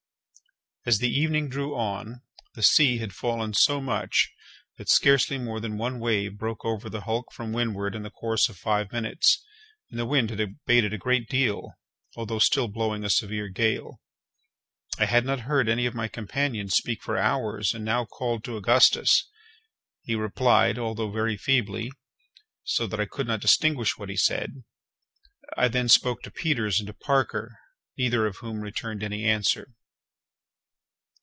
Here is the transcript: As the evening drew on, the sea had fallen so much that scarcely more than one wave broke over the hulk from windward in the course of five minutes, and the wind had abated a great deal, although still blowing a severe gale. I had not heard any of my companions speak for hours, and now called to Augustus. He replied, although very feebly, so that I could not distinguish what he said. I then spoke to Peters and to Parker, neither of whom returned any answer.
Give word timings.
As 0.83 0.97
the 0.97 1.09
evening 1.11 1.47
drew 1.47 1.75
on, 1.75 2.23
the 2.55 2.63
sea 2.63 2.97
had 2.97 3.13
fallen 3.13 3.53
so 3.53 3.79
much 3.79 4.33
that 4.79 4.89
scarcely 4.89 5.37
more 5.37 5.59
than 5.59 5.77
one 5.77 5.99
wave 5.99 6.39
broke 6.39 6.65
over 6.65 6.89
the 6.89 7.01
hulk 7.01 7.31
from 7.31 7.53
windward 7.53 7.93
in 7.93 8.01
the 8.01 8.09
course 8.09 8.49
of 8.49 8.57
five 8.57 8.91
minutes, 8.91 9.45
and 9.91 9.99
the 9.99 10.07
wind 10.07 10.31
had 10.31 10.39
abated 10.39 10.91
a 10.91 10.97
great 10.97 11.29
deal, 11.29 11.73
although 12.15 12.39
still 12.39 12.67
blowing 12.67 13.03
a 13.03 13.11
severe 13.11 13.47
gale. 13.47 14.01
I 14.97 15.05
had 15.05 15.23
not 15.23 15.41
heard 15.41 15.69
any 15.69 15.85
of 15.85 15.93
my 15.93 16.07
companions 16.07 16.73
speak 16.73 17.03
for 17.03 17.15
hours, 17.15 17.75
and 17.75 17.85
now 17.85 18.05
called 18.05 18.43
to 18.45 18.57
Augustus. 18.57 19.29
He 20.01 20.15
replied, 20.15 20.79
although 20.79 21.11
very 21.11 21.37
feebly, 21.37 21.91
so 22.63 22.87
that 22.87 22.99
I 22.99 23.05
could 23.05 23.27
not 23.27 23.41
distinguish 23.41 23.99
what 23.99 24.09
he 24.09 24.17
said. 24.17 24.63
I 25.55 25.67
then 25.67 25.89
spoke 25.89 26.23
to 26.23 26.31
Peters 26.31 26.79
and 26.79 26.87
to 26.87 26.93
Parker, 26.93 27.55
neither 27.99 28.25
of 28.25 28.37
whom 28.37 28.61
returned 28.61 29.03
any 29.03 29.25
answer. 29.25 29.75